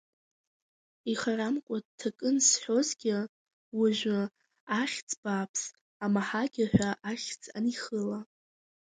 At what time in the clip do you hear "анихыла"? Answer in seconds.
7.57-8.19